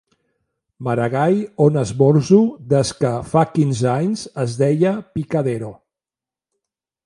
[0.85, 2.39] Maragall on esmorzo
[2.73, 5.73] des que, fa quinze anys, es deia “Picadero”.